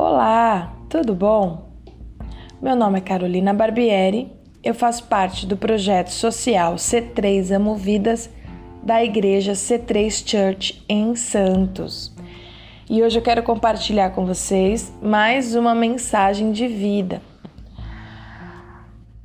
[0.00, 1.72] Olá, tudo bom?
[2.62, 4.30] Meu nome é Carolina Barbieri,
[4.62, 8.30] eu faço parte do projeto social C3 Amo Vidas
[8.80, 12.14] da Igreja C3 Church em Santos.
[12.88, 17.20] E hoje eu quero compartilhar com vocês mais uma mensagem de vida.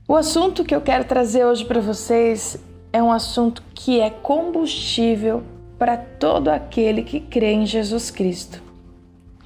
[0.08, 2.58] O assunto que eu quero trazer hoje para vocês
[2.92, 5.44] é um assunto que é combustível
[5.78, 8.60] para todo aquele que crê em Jesus Cristo,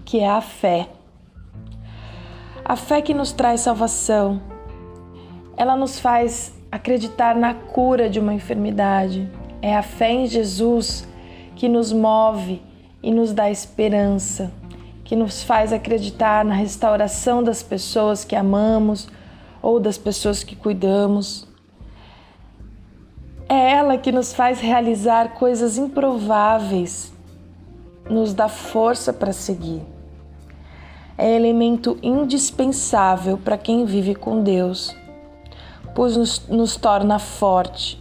[0.05, 0.87] que é a fé.
[2.69, 4.41] A fé que nos traz salvação,
[5.55, 9.31] ela nos faz acreditar na cura de uma enfermidade.
[9.61, 11.07] É a fé em Jesus
[11.55, 12.61] que nos move
[13.01, 14.51] e nos dá esperança,
[15.05, 19.07] que nos faz acreditar na restauração das pessoas que amamos
[19.61, 21.47] ou das pessoas que cuidamos.
[23.47, 27.13] É ela que nos faz realizar coisas improváveis,
[28.09, 29.81] nos dá força para seguir.
[31.17, 34.95] É elemento indispensável para quem vive com Deus,
[35.95, 37.99] pois nos, nos torna forte.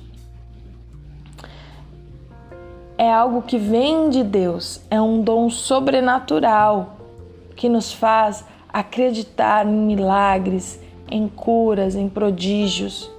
[2.98, 6.96] É algo que vem de Deus, é um dom sobrenatural
[7.54, 10.78] que nos faz acreditar em milagres,
[11.10, 13.10] em curas, em prodígios.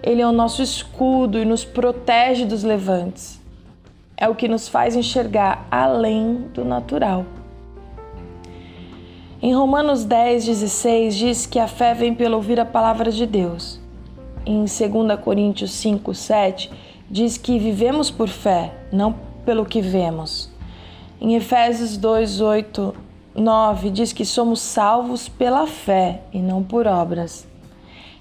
[0.00, 3.40] Ele é o nosso escudo e nos protege dos levantes.
[4.16, 7.24] É o que nos faz enxergar além do natural.
[9.44, 13.78] Em Romanos 10, 16 diz que a fé vem pelo ouvir a palavra de Deus.
[14.46, 16.70] Em 2 Coríntios 5, 7
[17.10, 19.14] diz que vivemos por fé, não
[19.44, 20.50] pelo que vemos.
[21.20, 22.94] Em Efésios 2, 8,
[23.34, 27.46] 9 diz que somos salvos pela fé e não por obras.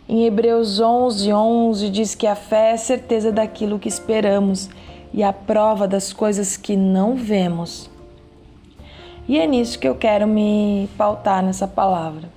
[0.10, 4.70] Em Hebreus 11, 11 diz que a fé é a certeza daquilo que esperamos
[5.14, 7.93] e a prova das coisas que não vemos.
[9.28, 12.30] E é nisso que eu quero me pautar nessa palavra.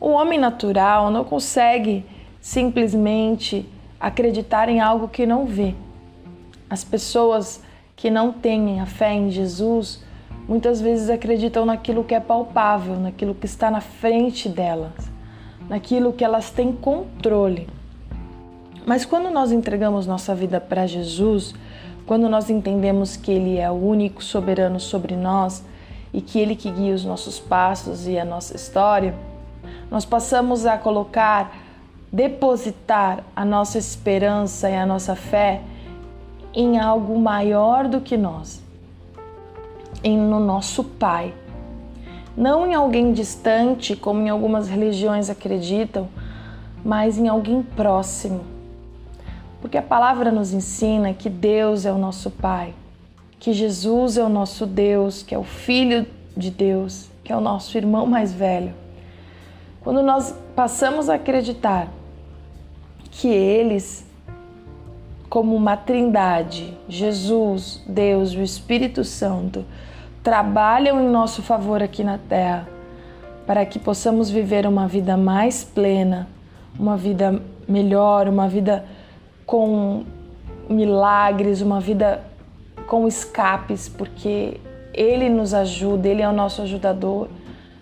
[0.00, 2.04] O homem natural não consegue
[2.40, 3.68] simplesmente
[4.00, 5.74] acreditar em algo que não vê.
[6.68, 7.62] As pessoas
[7.94, 10.02] que não têm a fé em Jesus
[10.48, 15.12] muitas vezes acreditam naquilo que é palpável, naquilo que está na frente delas
[15.68, 17.68] naquilo que elas têm controle.
[18.86, 21.54] Mas quando nós entregamos nossa vida para Jesus,
[22.06, 25.64] quando nós entendemos que Ele é o único soberano sobre nós
[26.12, 29.14] e que Ele que guia os nossos passos e a nossa história,
[29.90, 31.56] nós passamos a colocar,
[32.10, 35.60] depositar a nossa esperança e a nossa fé
[36.54, 38.62] em algo maior do que nós,
[40.04, 41.32] em no nosso Pai,
[42.36, 46.08] não em alguém distante, como em algumas religiões acreditam,
[46.84, 48.40] mas em alguém próximo.
[49.62, 52.74] Porque a palavra nos ensina que Deus é o nosso Pai,
[53.38, 56.04] que Jesus é o nosso Deus, que é o Filho
[56.36, 58.74] de Deus, que é o nosso irmão mais velho.
[59.80, 61.88] Quando nós passamos a acreditar
[63.10, 64.04] que eles,
[65.30, 69.64] como uma trindade, Jesus, Deus e o Espírito Santo,
[70.24, 72.68] trabalham em nosso favor aqui na Terra,
[73.46, 76.28] para que possamos viver uma vida mais plena,
[76.78, 78.84] uma vida melhor, uma vida
[79.46, 80.04] com
[80.68, 82.22] milagres, uma vida
[82.86, 84.60] com escapes, porque
[84.92, 87.28] Ele nos ajuda, Ele é o nosso ajudador,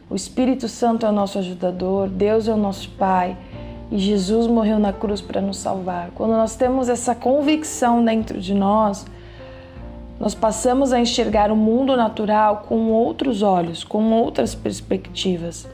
[0.09, 3.37] o Espírito Santo é o nosso ajudador, Deus é o nosso Pai
[3.91, 6.10] e Jesus morreu na cruz para nos salvar.
[6.15, 9.04] Quando nós temos essa convicção dentro de nós,
[10.19, 15.69] nós passamos a enxergar o mundo natural com outros olhos, com outras perspectivas.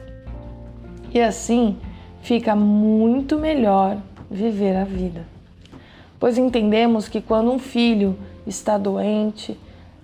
[1.13, 1.77] E assim
[2.21, 3.97] fica muito melhor
[4.31, 5.36] viver a vida.
[6.19, 9.57] Pois entendemos que quando um filho está doente,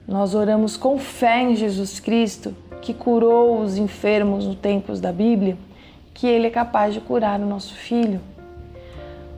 [0.08, 5.58] nós oramos com fé em Jesus Cristo, que curou os enfermos no tempos da Bíblia,
[6.14, 8.20] que ele é capaz de curar o nosso filho.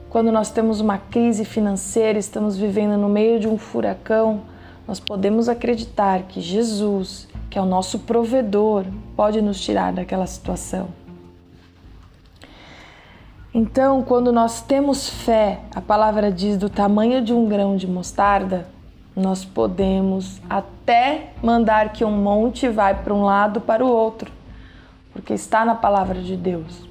[0.09, 4.41] Quando nós temos uma crise financeira, estamos vivendo no meio de um furacão,
[4.87, 8.85] nós podemos acreditar que Jesus, que é o nosso provedor,
[9.15, 11.04] pode nos tirar daquela situação.
[13.57, 18.67] Então, quando nós temos fé, a palavra diz do tamanho de um grão de mostarda,
[19.15, 24.29] nós podemos até mandar que um monte vá para um lado para o outro,
[25.13, 26.85] porque está na palavra de Deus.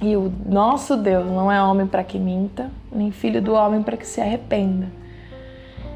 [0.00, 3.96] E o nosso Deus não é homem para que minta, nem filho do homem para
[3.96, 4.86] que se arrependa.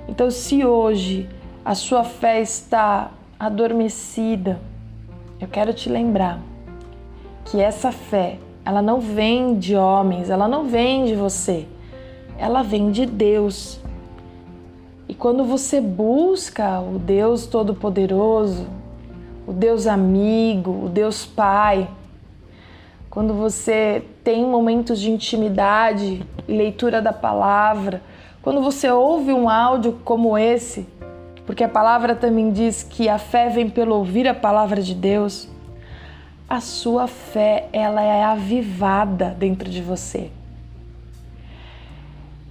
[0.08, 1.30] Então, se hoje
[1.64, 4.58] a sua fé está adormecida,
[5.38, 6.40] eu quero te lembrar
[7.44, 11.66] que essa fé, ela não vem de homens, ela não vem de você,
[12.38, 13.78] ela vem de Deus.
[15.06, 18.66] E quando você busca o Deus Todo-Poderoso,
[19.46, 21.88] o Deus amigo, o Deus Pai,
[23.10, 28.02] quando você tem momentos de intimidade e leitura da palavra,
[28.42, 30.86] quando você ouve um áudio como esse,
[31.46, 35.48] porque a palavra também diz que a fé vem pelo ouvir a palavra de Deus,
[36.48, 40.30] a sua fé ela é avivada dentro de você.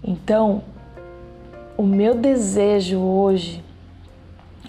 [0.04, 0.64] Então,
[1.78, 3.64] o meu desejo hoje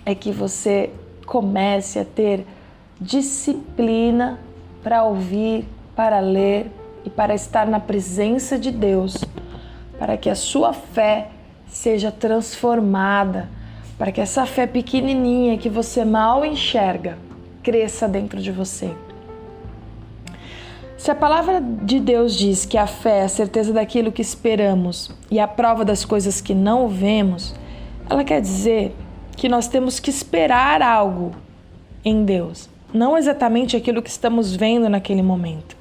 [0.06, 0.90] é que você
[1.26, 2.46] comece a ter
[3.00, 4.38] disciplina
[4.82, 5.66] para ouvir,
[5.96, 6.70] para ler
[7.04, 9.24] e para estar na presença de Deus,
[9.98, 11.30] para que a sua fé
[11.66, 13.48] seja transformada,
[13.98, 17.18] para que essa fé pequenininha que você mal enxerga
[17.62, 18.94] cresça dentro de você.
[20.96, 25.10] Se a palavra de Deus diz que a fé é a certeza daquilo que esperamos
[25.30, 27.54] e a prova das coisas que não vemos,
[28.08, 28.94] ela quer dizer
[29.36, 31.32] que nós temos que esperar algo
[32.04, 35.76] em Deus, não exatamente aquilo que estamos vendo naquele momento,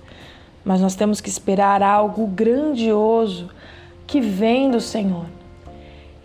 [0.66, 3.50] mas nós temos que esperar algo grandioso
[4.08, 5.26] que vem do Senhor.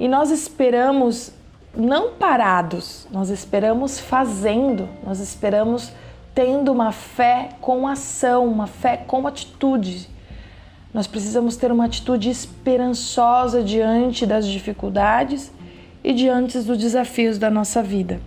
[0.00, 1.32] E nós esperamos
[1.76, 5.92] não parados, nós esperamos fazendo, nós esperamos
[6.38, 10.08] tendo uma fé com ação, uma fé com atitude.
[10.94, 15.50] Nós precisamos ter uma atitude esperançosa diante das dificuldades
[16.04, 18.20] e diante dos desafios da nossa vida.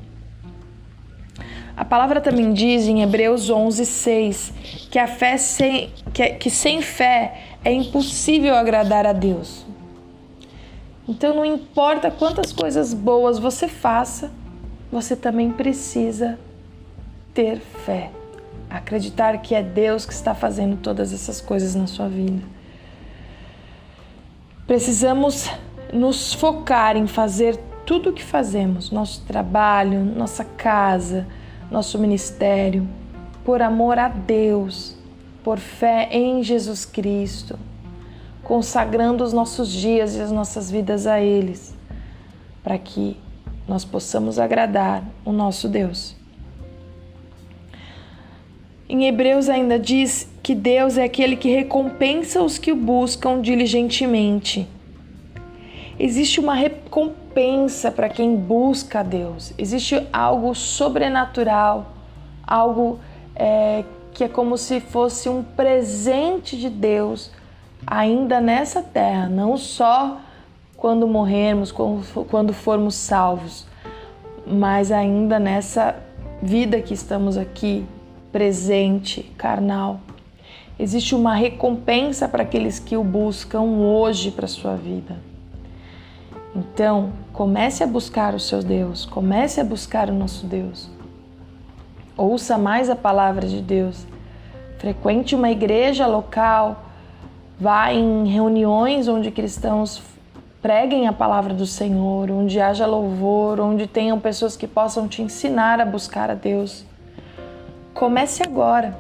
[1.78, 4.54] A palavra também diz em Hebreus 11, 6
[4.92, 9.66] que a fé sem, que, que sem fé é impossível agradar a Deus.
[11.08, 14.34] Então não importa quantas coisas boas você faça,
[14.92, 16.38] você também precisa
[17.34, 18.12] ter fé,
[18.70, 22.42] acreditar que é Deus que está fazendo todas essas coisas na sua vida.
[24.68, 25.50] Precisamos
[25.94, 31.28] nos focar em fazer tudo o que fazemos, nosso trabalho, nossa casa,
[31.70, 32.88] nosso ministério,
[33.44, 34.96] por amor a Deus,
[35.44, 37.58] por fé em Jesus Cristo,
[38.44, 41.76] consagrando os nossos dias e as nossas vidas a eles,
[42.64, 43.18] para que
[43.68, 46.21] nós possamos agradar o nosso Deus.
[48.92, 54.68] Em Hebreus ainda diz que Deus é aquele que recompensa os que o buscam diligentemente.
[55.98, 61.94] Existe uma recompensa para quem busca a Deus, existe algo sobrenatural,
[62.46, 63.00] algo
[63.34, 67.32] é, que é como se fosse um presente de Deus
[67.88, 70.20] ainda nessa terra, não só
[70.76, 73.66] quando morrermos, quando formos salvos,
[74.46, 75.96] mas ainda nessa
[76.44, 77.86] vida que estamos aqui
[78.32, 80.00] presente, carnal.
[80.80, 85.18] Existe uma recompensa para aqueles que o buscam hoje para sua vida.
[86.56, 90.90] Então, comece a buscar o seu Deus, comece a buscar o nosso Deus.
[92.18, 94.06] Ouça mais a palavra de Deus.
[94.78, 96.84] Frequente uma igreja local,
[97.60, 100.02] vá em reuniões onde cristãos
[100.62, 105.80] preguem a palavra do Senhor, onde haja louvor, onde tenham pessoas que possam te ensinar
[105.80, 106.86] a buscar a Deus.
[108.02, 108.98] Comece agora.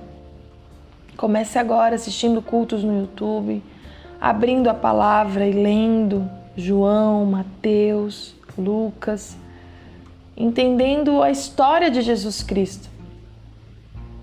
[1.17, 3.63] Comece agora assistindo cultos no YouTube,
[4.21, 9.35] abrindo a palavra e lendo João, Mateus, Lucas,
[10.37, 12.89] entendendo a história de Jesus Cristo,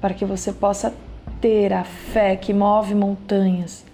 [0.00, 0.94] para que você possa
[1.40, 3.84] ter a fé que move montanhas,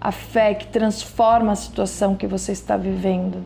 [0.00, 3.44] a fé que transforma a situação que você está vivendo,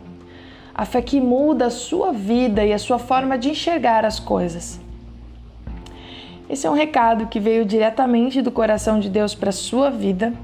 [0.72, 4.78] a fé que muda a sua vida e a sua forma de enxergar as coisas.
[6.50, 10.34] Esse é um recado que veio diretamente do coração de Deus para a sua vida,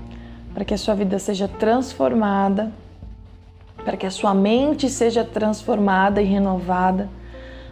[0.54, 2.72] para que a sua vida seja transformada,
[3.84, 7.08] para que a sua mente seja transformada e renovada,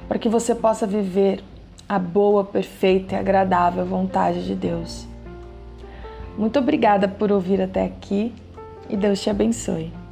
[0.09, 1.45] para que você possa viver
[1.88, 5.07] a boa, perfeita e agradável vontade de Deus.
[6.37, 8.35] Muito obrigada por ouvir até aqui
[8.91, 10.03] e Deus te abençoe.